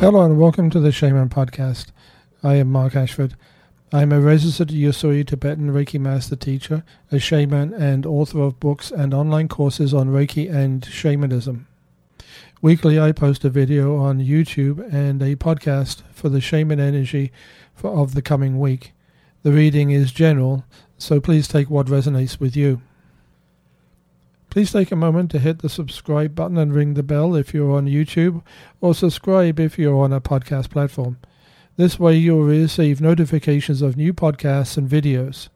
Hello 0.00 0.22
and 0.22 0.38
welcome 0.38 0.70
to 0.70 0.78
the 0.78 0.92
Shaman 0.92 1.28
Podcast. 1.28 1.86
I 2.44 2.54
am 2.54 2.70
Mark 2.70 2.94
Ashford. 2.94 3.34
I 3.92 4.02
am 4.02 4.12
a 4.12 4.20
registered 4.20 4.68
Usui 4.68 5.26
Tibetan 5.26 5.72
Reiki 5.72 5.98
Master 5.98 6.36
Teacher, 6.36 6.84
a 7.10 7.18
shaman, 7.18 7.74
and 7.74 8.06
author 8.06 8.42
of 8.42 8.60
books 8.60 8.92
and 8.92 9.12
online 9.12 9.48
courses 9.48 9.92
on 9.92 10.10
Reiki 10.10 10.48
and 10.48 10.84
shamanism. 10.84 11.66
Weekly, 12.62 13.00
I 13.00 13.10
post 13.10 13.44
a 13.44 13.50
video 13.50 13.96
on 13.96 14.20
YouTube 14.20 14.78
and 14.94 15.20
a 15.20 15.34
podcast 15.34 16.02
for 16.12 16.28
the 16.28 16.40
shaman 16.40 16.78
energy 16.78 17.32
for, 17.74 17.90
of 17.90 18.14
the 18.14 18.22
coming 18.22 18.60
week. 18.60 18.92
The 19.42 19.50
reading 19.50 19.90
is 19.90 20.12
general, 20.12 20.64
so 20.96 21.20
please 21.20 21.48
take 21.48 21.68
what 21.68 21.88
resonates 21.88 22.38
with 22.38 22.56
you. 22.56 22.82
Please 24.50 24.72
take 24.72 24.90
a 24.90 24.96
moment 24.96 25.30
to 25.30 25.38
hit 25.38 25.58
the 25.58 25.68
subscribe 25.68 26.34
button 26.34 26.56
and 26.56 26.74
ring 26.74 26.94
the 26.94 27.02
bell 27.02 27.34
if 27.34 27.52
you're 27.52 27.76
on 27.76 27.86
YouTube, 27.86 28.42
or 28.80 28.94
subscribe 28.94 29.60
if 29.60 29.78
you're 29.78 30.02
on 30.02 30.12
a 30.12 30.20
podcast 30.20 30.70
platform. 30.70 31.18
This 31.76 31.98
way, 31.98 32.16
you'll 32.16 32.44
receive 32.44 33.00
notifications 33.00 33.82
of 33.82 33.96
new 33.96 34.12
podcasts 34.12 34.76
and 34.76 34.88
videos. 34.88 35.48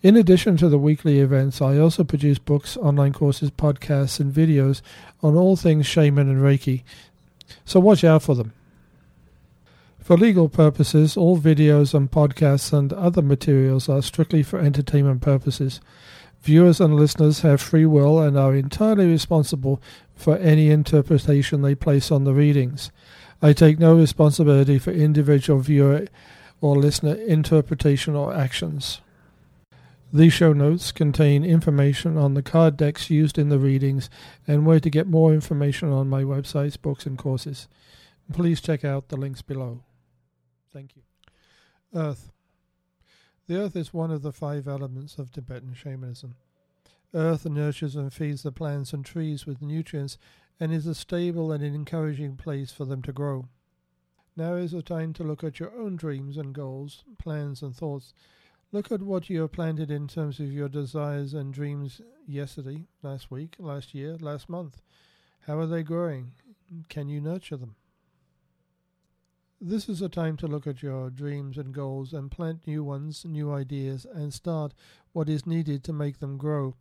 In 0.00 0.16
addition 0.16 0.56
to 0.58 0.68
the 0.68 0.78
weekly 0.78 1.20
events, 1.20 1.60
I 1.60 1.76
also 1.78 2.04
produce 2.04 2.38
books, 2.38 2.76
online 2.76 3.12
courses, 3.12 3.50
podcasts, 3.50 4.20
and 4.20 4.32
videos 4.32 4.80
on 5.22 5.36
all 5.36 5.56
things 5.56 5.86
shaman 5.86 6.28
and 6.28 6.40
Reiki, 6.40 6.82
so 7.64 7.80
watch 7.80 8.04
out 8.04 8.22
for 8.22 8.34
them. 8.34 8.52
For 10.00 10.16
legal 10.16 10.48
purposes, 10.48 11.16
all 11.16 11.38
videos 11.38 11.92
and 11.92 12.10
podcasts 12.10 12.72
and 12.72 12.92
other 12.92 13.22
materials 13.22 13.88
are 13.88 14.00
strictly 14.00 14.42
for 14.42 14.58
entertainment 14.58 15.20
purposes. 15.20 15.80
Viewers 16.42 16.80
and 16.80 16.94
listeners 16.94 17.40
have 17.40 17.60
free 17.60 17.86
will 17.86 18.20
and 18.20 18.38
are 18.38 18.54
entirely 18.54 19.06
responsible 19.06 19.82
for 20.14 20.36
any 20.38 20.70
interpretation 20.70 21.62
they 21.62 21.74
place 21.74 22.10
on 22.10 22.24
the 22.24 22.34
readings. 22.34 22.90
I 23.42 23.52
take 23.52 23.78
no 23.78 23.96
responsibility 23.96 24.78
for 24.78 24.90
individual 24.90 25.60
viewer 25.60 26.06
or 26.60 26.76
listener 26.76 27.14
interpretation 27.14 28.16
or 28.16 28.34
actions. 28.34 29.00
These 30.12 30.32
show 30.32 30.52
notes 30.54 30.90
contain 30.90 31.44
information 31.44 32.16
on 32.16 32.32
the 32.34 32.42
card 32.42 32.76
decks 32.76 33.10
used 33.10 33.36
in 33.36 33.50
the 33.50 33.58
readings 33.58 34.08
and 34.46 34.64
where 34.64 34.80
to 34.80 34.88
get 34.88 35.06
more 35.06 35.34
information 35.34 35.92
on 35.92 36.08
my 36.08 36.22
websites, 36.22 36.80
books, 36.80 37.04
and 37.04 37.18
courses. 37.18 37.68
Please 38.32 38.60
check 38.60 38.84
out 38.84 39.08
the 39.08 39.16
links 39.16 39.42
below. 39.42 39.82
Thank 40.72 40.96
you. 40.96 41.02
Earth. 41.94 42.30
The 43.48 43.56
earth 43.56 43.76
is 43.76 43.94
one 43.94 44.10
of 44.10 44.20
the 44.20 44.30
five 44.30 44.68
elements 44.68 45.16
of 45.16 45.32
Tibetan 45.32 45.72
shamanism. 45.72 46.34
Earth 47.14 47.46
nurtures 47.46 47.96
and 47.96 48.12
feeds 48.12 48.42
the 48.42 48.52
plants 48.52 48.92
and 48.92 49.02
trees 49.02 49.46
with 49.46 49.62
nutrients 49.62 50.18
and 50.60 50.70
is 50.70 50.86
a 50.86 50.94
stable 50.94 51.50
and 51.50 51.64
encouraging 51.64 52.36
place 52.36 52.72
for 52.72 52.84
them 52.84 53.00
to 53.02 53.12
grow. 53.12 53.48
Now 54.36 54.52
is 54.52 54.72
the 54.72 54.82
time 54.82 55.14
to 55.14 55.24
look 55.24 55.42
at 55.42 55.58
your 55.58 55.72
own 55.74 55.96
dreams 55.96 56.36
and 56.36 56.54
goals, 56.54 57.04
plans 57.18 57.62
and 57.62 57.74
thoughts. 57.74 58.12
Look 58.70 58.92
at 58.92 59.00
what 59.00 59.30
you 59.30 59.40
have 59.40 59.52
planted 59.52 59.90
in 59.90 60.08
terms 60.08 60.40
of 60.40 60.52
your 60.52 60.68
desires 60.68 61.32
and 61.32 61.54
dreams 61.54 62.02
yesterday, 62.26 62.84
last 63.02 63.30
week, 63.30 63.56
last 63.58 63.94
year, 63.94 64.18
last 64.20 64.50
month. 64.50 64.82
How 65.46 65.58
are 65.58 65.66
they 65.66 65.82
growing? 65.82 66.32
Can 66.90 67.08
you 67.08 67.22
nurture 67.22 67.56
them? 67.56 67.76
This 69.60 69.88
is 69.88 70.00
a 70.00 70.08
time 70.08 70.36
to 70.36 70.46
look 70.46 70.68
at 70.68 70.84
your 70.84 71.10
dreams 71.10 71.58
and 71.58 71.74
goals 71.74 72.12
and 72.12 72.30
plant 72.30 72.64
new 72.64 72.84
ones, 72.84 73.24
new 73.24 73.52
ideas, 73.52 74.06
and 74.14 74.32
start 74.32 74.72
what 75.12 75.28
is 75.28 75.48
needed 75.48 75.82
to 75.82 75.92
make 75.92 76.20
them 76.20 76.38
grow. 76.38 76.76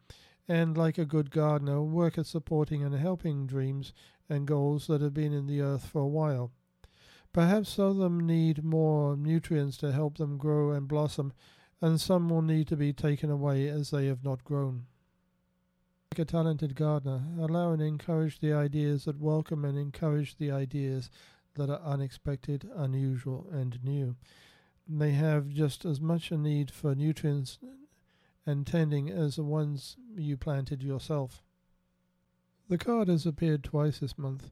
And 0.48 0.78
like 0.78 1.00
a 1.00 1.06
good 1.06 1.32
gardener, 1.32 1.82
work 1.82 2.20
at 2.20 2.28
supporting 2.28 2.84
and 2.84 2.94
helping 2.94 3.48
dreams 3.48 3.94
and 4.30 4.46
goals 4.46 4.86
that 4.88 5.02
have 5.02 5.16
been 5.16 5.34
in 5.34 5.48
the 5.48 5.60
earth 5.60 5.88
for 5.88 6.02
a 6.02 6.08
while. 6.08 6.52
Perhaps 7.34 7.70
some 7.70 7.86
of 7.86 7.98
them 7.98 8.20
need 8.20 8.64
more 8.64 9.18
nutrients 9.18 9.78
to 9.78 9.92
help 9.92 10.20
them 10.20 10.38
grow 10.38 10.70
and 10.70 10.88
blossom, 10.88 11.34
and 11.82 12.00
some 12.00 12.30
will 12.30 12.44
need 12.44 12.68
to 12.68 12.78
be 12.78 12.94
taken 12.94 13.32
away 13.32 13.68
as 13.68 13.90
they 13.90 14.06
have 14.06 14.24
not 14.24 14.44
grown. 14.44 14.86
Like 16.12 16.20
a 16.20 16.26
talented 16.26 16.76
gardener, 16.76 17.24
allow 17.40 17.72
and 17.72 17.82
encourage 17.82 18.40
the 18.40 18.54
ideas 18.54 19.06
that 19.06 19.20
welcome 19.20 19.66
and 19.66 19.80
encourage 19.80 20.38
the 20.38 20.52
ideas 20.52 21.10
that 21.58 21.70
are 21.70 21.82
unexpected, 21.82 22.70
unusual, 22.76 23.48
and 23.52 23.84
new. 23.84 24.16
They 24.88 25.12
have 25.12 25.50
just 25.50 25.86
as 25.86 26.00
much 26.00 26.32
a 26.32 26.38
need 26.38 26.72
for 26.72 26.96
nutrients 26.96 27.60
and 28.46 28.66
tending 28.66 29.10
as 29.10 29.36
the 29.36 29.44
ones 29.44 29.98
you 30.16 30.38
planted 30.38 30.82
yourself. 30.82 31.44
The 32.70 32.78
card 32.78 33.08
has 33.10 33.26
appeared 33.26 33.64
twice 33.64 34.00
this 34.00 34.18
month. 34.18 34.50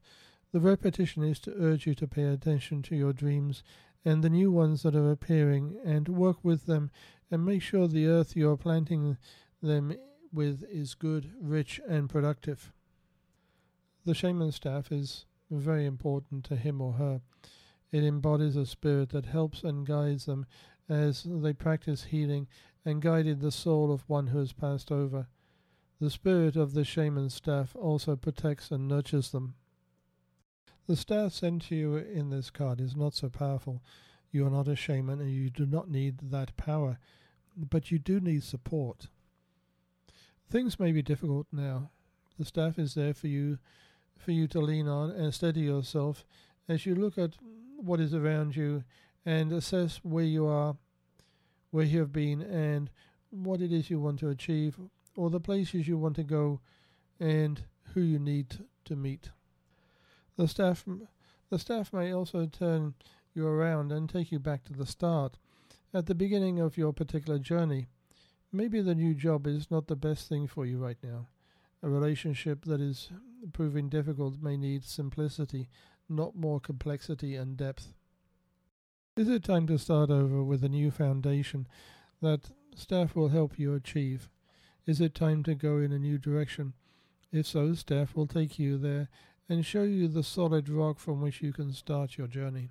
The 0.52 0.60
repetition 0.60 1.22
is 1.22 1.38
to 1.40 1.54
urge 1.58 1.86
you 1.86 1.94
to 1.96 2.06
pay 2.06 2.24
attention 2.24 2.82
to 2.82 2.96
your 2.96 3.12
dreams 3.12 3.62
and 4.04 4.22
the 4.22 4.30
new 4.30 4.50
ones 4.52 4.82
that 4.82 4.94
are 4.94 5.10
appearing 5.10 5.78
and 5.84 6.08
work 6.08 6.38
with 6.42 6.66
them 6.66 6.90
and 7.30 7.44
make 7.44 7.62
sure 7.62 7.88
the 7.88 8.06
earth 8.06 8.36
you 8.36 8.50
are 8.50 8.56
planting 8.56 9.16
them 9.62 9.96
with 10.32 10.62
is 10.70 10.94
good, 10.94 11.32
rich, 11.40 11.80
and 11.88 12.08
productive. 12.08 12.72
The 14.04 14.14
shaman 14.14 14.52
staff 14.52 14.92
is 14.92 15.26
very 15.50 15.86
important 15.86 16.44
to 16.44 16.56
him 16.56 16.80
or 16.80 16.94
her. 16.94 17.20
It 17.92 18.04
embodies 18.04 18.56
a 18.56 18.66
spirit 18.66 19.10
that 19.10 19.26
helps 19.26 19.62
and 19.62 19.86
guides 19.86 20.26
them 20.26 20.46
as 20.88 21.24
they 21.24 21.52
practice 21.52 22.04
healing 22.04 22.46
and 22.84 23.02
guided 23.02 23.40
the 23.40 23.52
soul 23.52 23.92
of 23.92 24.08
one 24.08 24.28
who 24.28 24.38
has 24.38 24.52
passed 24.52 24.92
over. 24.92 25.28
The 26.00 26.10
spirit 26.10 26.56
of 26.56 26.74
the 26.74 26.84
shaman 26.84 27.30
staff 27.30 27.74
also 27.74 28.16
protects 28.16 28.70
and 28.70 28.86
nurtures 28.86 29.30
them. 29.30 29.54
The 30.86 30.96
staff 30.96 31.32
sent 31.32 31.62
to 31.62 31.74
you 31.74 31.96
in 31.96 32.30
this 32.30 32.50
card 32.50 32.80
is 32.80 32.94
not 32.94 33.14
so 33.14 33.28
powerful. 33.28 33.82
You 34.30 34.46
are 34.46 34.50
not 34.50 34.68
a 34.68 34.76
shaman 34.76 35.20
and 35.20 35.30
you 35.30 35.50
do 35.50 35.66
not 35.66 35.90
need 35.90 36.18
that 36.30 36.56
power, 36.56 36.98
but 37.56 37.90
you 37.90 37.98
do 37.98 38.20
need 38.20 38.44
support. 38.44 39.08
Things 40.48 40.78
may 40.78 40.92
be 40.92 41.02
difficult 41.02 41.46
now. 41.50 41.90
The 42.38 42.44
staff 42.44 42.78
is 42.78 42.94
there 42.94 43.14
for 43.14 43.26
you 43.26 43.58
for 44.16 44.32
you 44.32 44.46
to 44.48 44.60
lean 44.60 44.88
on 44.88 45.10
and 45.10 45.32
steady 45.32 45.60
yourself 45.60 46.24
as 46.68 46.86
you 46.86 46.94
look 46.94 47.16
at 47.18 47.36
what 47.76 48.00
is 48.00 48.14
around 48.14 48.56
you 48.56 48.82
and 49.24 49.52
assess 49.52 50.00
where 50.02 50.24
you 50.24 50.46
are, 50.46 50.76
where 51.70 51.84
you 51.84 52.00
have 52.00 52.12
been, 52.12 52.42
and 52.42 52.90
what 53.30 53.60
it 53.60 53.72
is 53.72 53.90
you 53.90 54.00
want 54.00 54.18
to 54.20 54.28
achieve, 54.28 54.78
or 55.16 55.30
the 55.30 55.40
places 55.40 55.88
you 55.88 55.98
want 55.98 56.16
to 56.16 56.22
go, 56.22 56.60
and 57.18 57.64
who 57.94 58.00
you 58.00 58.18
need 58.18 58.58
to 58.84 58.96
meet. 58.96 59.30
The 60.36 60.48
staff, 60.48 60.84
the 61.50 61.58
staff 61.58 61.92
may 61.92 62.12
also 62.12 62.46
turn 62.46 62.94
you 63.34 63.46
around 63.46 63.92
and 63.92 64.08
take 64.08 64.32
you 64.32 64.38
back 64.38 64.64
to 64.64 64.72
the 64.72 64.86
start, 64.86 65.36
at 65.92 66.06
the 66.06 66.14
beginning 66.14 66.60
of 66.60 66.76
your 66.76 66.92
particular 66.92 67.38
journey. 67.38 67.86
Maybe 68.52 68.80
the 68.80 68.94
new 68.94 69.14
job 69.14 69.46
is 69.46 69.70
not 69.70 69.86
the 69.86 69.96
best 69.96 70.28
thing 70.28 70.46
for 70.46 70.64
you 70.66 70.78
right 70.78 70.98
now. 71.02 71.28
A 71.82 71.88
relationship 71.88 72.64
that 72.64 72.80
is 72.80 73.10
proving 73.52 73.88
difficult 73.88 74.40
may 74.40 74.56
need 74.56 74.84
simplicity, 74.84 75.68
not 76.08 76.36
more 76.36 76.60
complexity 76.60 77.34
and 77.36 77.56
depth. 77.56 77.94
Is 79.16 79.28
it 79.28 79.44
time 79.44 79.66
to 79.68 79.78
start 79.78 80.10
over 80.10 80.42
with 80.42 80.62
a 80.62 80.68
new 80.68 80.90
foundation 80.90 81.66
that 82.20 82.50
staff 82.74 83.16
will 83.16 83.28
help 83.28 83.58
you 83.58 83.74
achieve? 83.74 84.28
Is 84.86 85.00
it 85.00 85.14
time 85.14 85.42
to 85.44 85.54
go 85.54 85.78
in 85.78 85.92
a 85.92 85.98
new 85.98 86.18
direction? 86.18 86.74
If 87.32 87.46
so, 87.46 87.74
staff 87.74 88.14
will 88.14 88.26
take 88.26 88.58
you 88.58 88.78
there 88.78 89.08
and 89.48 89.64
show 89.64 89.82
you 89.82 90.08
the 90.08 90.22
solid 90.22 90.68
rock 90.68 90.98
from 90.98 91.20
which 91.20 91.40
you 91.42 91.52
can 91.52 91.72
start 91.72 92.18
your 92.18 92.26
journey. 92.26 92.70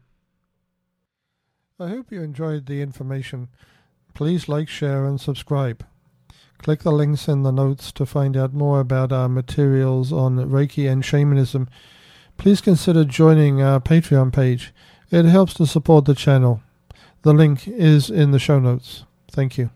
I 1.79 1.89
hope 1.89 2.11
you 2.11 2.21
enjoyed 2.21 2.65
the 2.65 2.81
information. 2.81 3.49
Please 4.13 4.47
like, 4.47 4.69
share, 4.69 5.05
and 5.05 5.19
subscribe. 5.19 5.85
Click 6.65 6.81
the 6.81 6.91
links 6.91 7.27
in 7.27 7.43
the 7.43 7.51
notes 7.51 7.91
to 7.91 8.07
find 8.07 8.35
out 8.35 8.51
more 8.51 8.79
about 8.79 9.11
our 9.11 9.29
materials 9.29 10.11
on 10.11 10.37
Reiki 10.37 10.91
and 10.91 11.05
shamanism. 11.05 11.69
Please 12.37 12.59
consider 12.59 13.05
joining 13.05 13.61
our 13.61 13.79
Patreon 13.79 14.33
page. 14.33 14.73
It 15.11 15.25
helps 15.25 15.53
to 15.53 15.67
support 15.67 16.05
the 16.05 16.15
channel. 16.15 16.63
The 17.21 17.33
link 17.33 17.67
is 17.67 18.09
in 18.09 18.31
the 18.31 18.39
show 18.39 18.57
notes. 18.57 19.03
Thank 19.29 19.59
you. 19.59 19.69